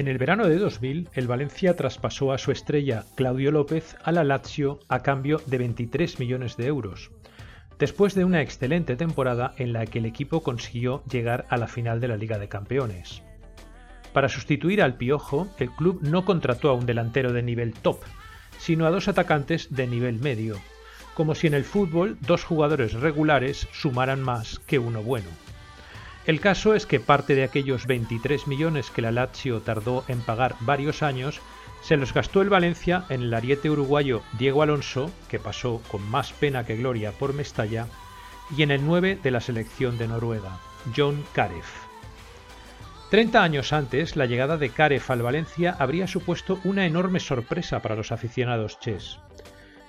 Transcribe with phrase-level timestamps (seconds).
[0.00, 4.24] En el verano de 2000, el Valencia traspasó a su estrella Claudio López a la
[4.24, 7.10] Lazio a cambio de 23 millones de euros,
[7.78, 12.00] después de una excelente temporada en la que el equipo consiguió llegar a la final
[12.00, 13.22] de la Liga de Campeones.
[14.14, 17.98] Para sustituir al Piojo, el club no contrató a un delantero de nivel top,
[18.56, 20.56] sino a dos atacantes de nivel medio,
[21.12, 25.28] como si en el fútbol dos jugadores regulares sumaran más que uno bueno.
[26.30, 30.54] El caso es que parte de aquellos 23 millones que la Lazio tardó en pagar
[30.60, 31.40] varios años
[31.82, 36.32] se los gastó el Valencia en el ariete uruguayo Diego Alonso, que pasó con más
[36.32, 37.88] pena que gloria por Mestalla,
[38.56, 40.60] y en el 9 de la selección de Noruega,
[40.96, 41.64] John Karev.
[43.10, 47.96] Treinta años antes, la llegada de Karev al Valencia habría supuesto una enorme sorpresa para
[47.96, 49.18] los aficionados chess.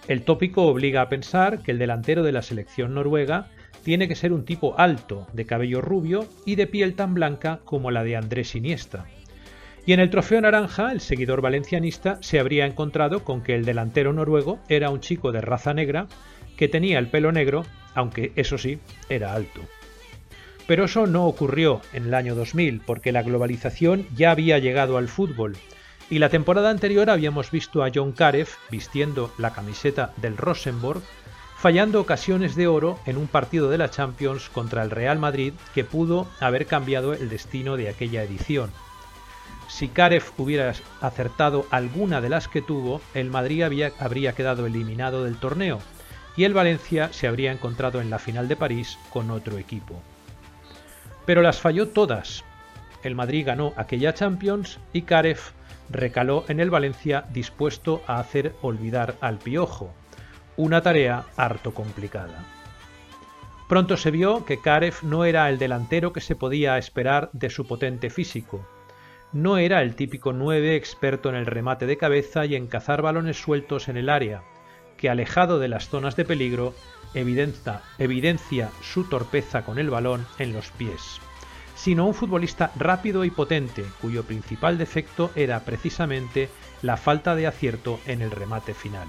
[0.07, 3.51] El tópico obliga a pensar que el delantero de la selección noruega
[3.83, 7.91] tiene que ser un tipo alto, de cabello rubio y de piel tan blanca como
[7.91, 9.05] la de Andrés Iniesta.
[9.85, 14.13] Y en el trofeo naranja, el seguidor valencianista se habría encontrado con que el delantero
[14.13, 16.07] noruego era un chico de raza negra
[16.55, 19.61] que tenía el pelo negro, aunque eso sí, era alto.
[20.67, 25.07] Pero eso no ocurrió en el año 2000, porque la globalización ya había llegado al
[25.07, 25.57] fútbol,
[26.11, 31.01] y la temporada anterior habíamos visto a John Karev vistiendo la camiseta del Rosenborg
[31.61, 35.83] fallando ocasiones de oro en un partido de la Champions contra el Real Madrid que
[35.83, 38.71] pudo haber cambiado el destino de aquella edición.
[39.67, 45.37] Si Karev hubiera acertado alguna de las que tuvo, el Madrid habría quedado eliminado del
[45.37, 45.77] torneo
[46.35, 50.01] y el Valencia se habría encontrado en la final de París con otro equipo.
[51.27, 52.43] Pero las falló todas.
[53.03, 55.39] El Madrid ganó aquella Champions y Karev
[55.91, 59.93] recaló en el Valencia dispuesto a hacer olvidar al Piojo,
[60.61, 62.45] una tarea harto complicada.
[63.67, 67.65] Pronto se vio que Karev no era el delantero que se podía esperar de su
[67.65, 68.63] potente físico.
[69.33, 73.41] No era el típico 9 experto en el remate de cabeza y en cazar balones
[73.41, 74.43] sueltos en el área,
[74.97, 76.75] que alejado de las zonas de peligro
[77.15, 81.19] evidencia, evidencia su torpeza con el balón en los pies,
[81.73, 86.49] sino un futbolista rápido y potente, cuyo principal defecto era precisamente
[86.83, 89.07] la falta de acierto en el remate final.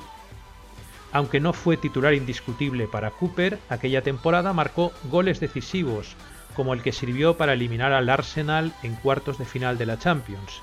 [1.12, 6.16] Aunque no fue titular indiscutible para Cooper, aquella temporada marcó goles decisivos,
[6.54, 10.62] como el que sirvió para eliminar al Arsenal en cuartos de final de la Champions,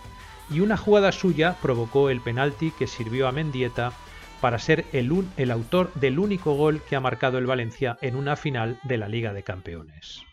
[0.50, 3.94] y una jugada suya provocó el penalti que sirvió a Mendieta
[4.42, 8.80] para ser el, autor del único gol que ha marcado el Valencia en una final
[8.84, 10.24] de la Liga de Campeones.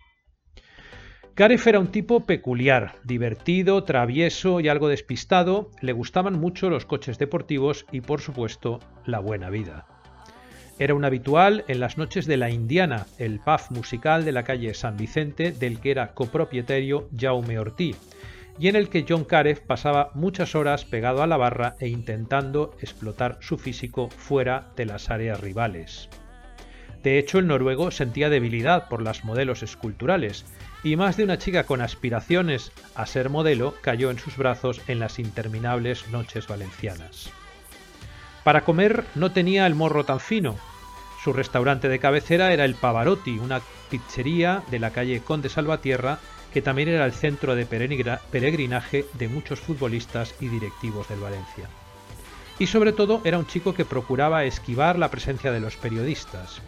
[1.35, 7.19] Gareth era un tipo peculiar, divertido, travieso y algo despistado, le gustaban mucho los coches
[7.19, 9.87] deportivos y por supuesto la buena vida.
[10.79, 14.75] Era un habitual en las noches de la Indiana, el pub musical de la calle
[14.75, 17.95] San Vicente del que era copropietario Jaume Ortí,
[18.59, 22.77] y en el que John Karev pasaba muchas horas pegado a la barra e intentando
[22.81, 26.11] explotar su físico fuera de las áreas rivales.
[27.03, 30.45] De hecho, el noruego sentía debilidad por las modelos esculturales,
[30.85, 34.99] y más de una chica con aspiraciones a ser modelo cayó en sus brazos en
[34.99, 37.33] las interminables noches valencianas.
[38.47, 40.55] Para comer no tenía el morro tan fino.
[41.25, 46.21] Su restaurante de cabecera era el Pavarotti, una pizzería de la calle Conde Salvatierra,
[46.53, 51.69] que también era el centro de peregrinaje de muchos futbolistas y directivos del Valencia.
[52.61, 56.61] Y sobre todo era un chico que procuraba esquivar la presencia de los periodistas.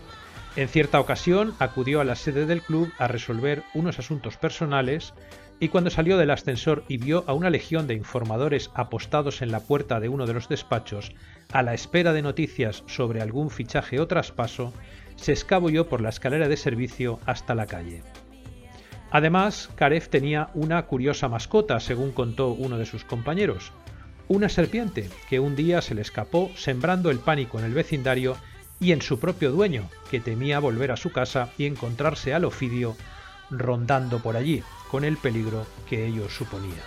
[0.57, 5.15] En cierta ocasión acudió a la sede del club a resolver unos asuntos personales
[5.61, 9.61] y cuando salió del ascensor y vio a una legión de informadores apostados en la
[9.61, 11.13] puerta de uno de los despachos
[11.53, 14.73] a la espera de noticias sobre algún fichaje o traspaso,
[15.17, 18.03] se escabulló por la escalera de servicio hasta la calle.
[19.11, 23.73] Además, Karev tenía una curiosa mascota, según contó uno de sus compañeros,
[24.29, 28.37] una serpiente que un día se le escapó sembrando el pánico en el vecindario
[28.79, 32.97] y en su propio dueño, que temía volver a su casa y encontrarse al ofidio
[33.51, 36.83] rondando por allí, con el peligro que ello suponía.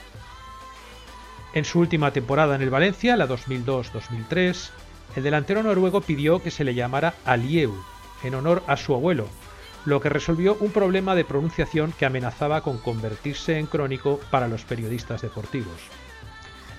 [1.54, 4.70] En su última temporada en el Valencia, la 2002-2003,
[5.16, 7.74] el delantero noruego pidió que se le llamara Alieu,
[8.24, 9.28] en honor a su abuelo,
[9.86, 14.64] lo que resolvió un problema de pronunciación que amenazaba con convertirse en crónico para los
[14.64, 15.82] periodistas deportivos.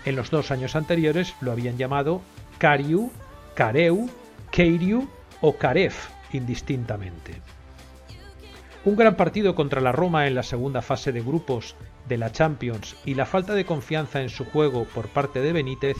[0.04, 2.22] En los dos años anteriores lo habían llamado
[2.58, 3.12] Cariu,
[3.54, 4.08] Careu
[4.50, 5.08] Keiriu
[5.40, 5.94] o Karev
[6.32, 7.40] indistintamente.
[8.84, 11.76] Un gran partido contra la Roma en la segunda fase de grupos
[12.08, 15.96] de la Champions y la falta de confianza en su juego por parte de Benítez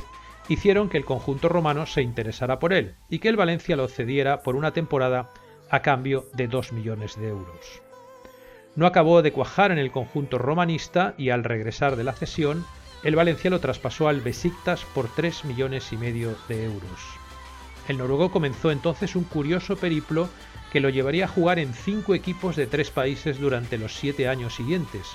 [0.49, 4.43] hicieron que el conjunto romano se interesara por él y que el Valencia lo cediera
[4.43, 5.31] por una temporada
[5.70, 7.82] a cambio de 2 millones de euros.
[8.75, 12.64] No acabó de cuajar en el conjunto romanista y al regresar de la cesión,
[13.05, 17.00] el Valencia lo traspasó al Besiktas por 3 millones y medio de euros.
[17.87, 20.29] El noruego comenzó entonces un curioso periplo
[20.72, 24.54] que lo llevaría a jugar en cinco equipos de tres países durante los siete años
[24.54, 25.06] siguientes,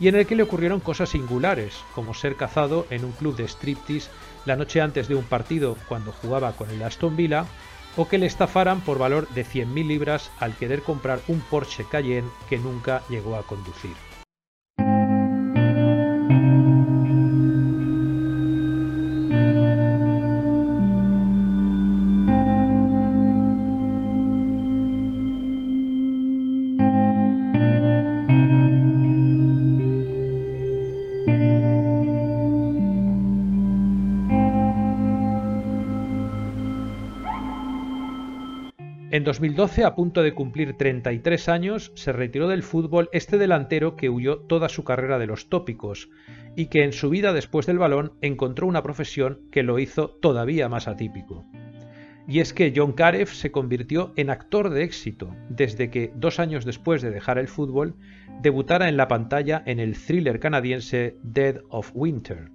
[0.00, 3.46] y en el que le ocurrieron cosas singulares, como ser cazado en un club de
[3.46, 4.08] striptease
[4.46, 7.44] la noche antes de un partido cuando jugaba con el Aston Villa,
[7.98, 12.30] o que le estafaran por valor de 100.000 libras al querer comprar un Porsche Cayenne
[12.48, 14.09] que nunca llegó a conducir.
[39.12, 44.08] En 2012, a punto de cumplir 33 años, se retiró del fútbol este delantero que
[44.08, 46.08] huyó toda su carrera de los tópicos
[46.54, 50.68] y que en su vida después del balón encontró una profesión que lo hizo todavía
[50.68, 51.44] más atípico.
[52.28, 56.64] Y es que John Karev se convirtió en actor de éxito desde que, dos años
[56.64, 57.96] después de dejar el fútbol,
[58.40, 62.50] debutara en la pantalla en el thriller canadiense Dead of Winter,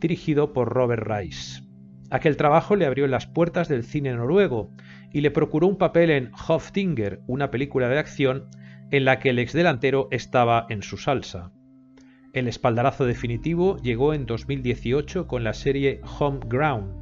[0.00, 1.65] dirigido por Robert Rice.
[2.10, 4.70] Aquel trabajo le abrió las puertas del cine noruego,
[5.12, 8.48] y le procuró un papel en Hoftinger, una película de acción
[8.90, 11.52] en la que el exdelantero estaba en su salsa.
[12.32, 16.92] El espaldarazo definitivo llegó en 2018 con la serie Home Ground,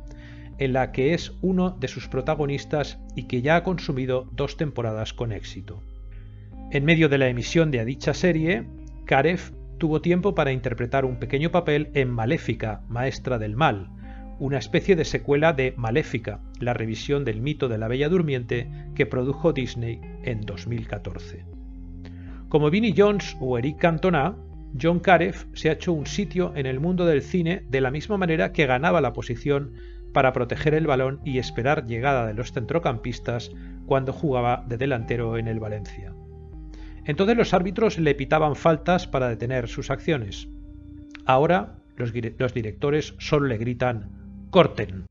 [0.59, 5.13] en la que es uno de sus protagonistas y que ya ha consumido dos temporadas
[5.13, 5.83] con éxito.
[6.71, 8.67] En medio de la emisión de dicha serie,
[9.05, 13.91] Karev tuvo tiempo para interpretar un pequeño papel en Maléfica, Maestra del Mal,
[14.39, 19.07] una especie de secuela de Maléfica, la revisión del mito de la Bella Durmiente que
[19.07, 21.45] produjo Disney en 2014.
[22.49, 24.37] Como Vinnie Jones o Eric Cantona,
[24.81, 28.17] John Karev se ha hecho un sitio en el mundo del cine de la misma
[28.17, 29.73] manera que ganaba la posición
[30.13, 33.51] para proteger el balón y esperar llegada de los centrocampistas
[33.87, 36.15] cuando jugaba de delantero en el Valencia.
[37.05, 40.49] Entonces los árbitros le pitaban faltas para detener sus acciones.
[41.27, 44.24] Ahora los, directores solo le gritan
[44.55, 45.07] corten.